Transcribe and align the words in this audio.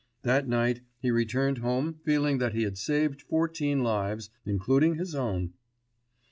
That 0.23 0.47
night 0.47 0.81
he 0.99 1.11
returned 1.11 1.59
home 1.59 1.93
feeling 2.03 2.39
that 2.39 2.55
he 2.55 2.63
had 2.63 2.75
saved 2.75 3.21
fourteen 3.21 3.83
lives, 3.83 4.31
including 4.47 4.95
his 4.95 5.13
own. 5.13 5.53